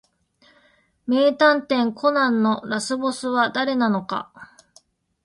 [1.05, 4.33] 名探偵コナンのラスボスは誰なのか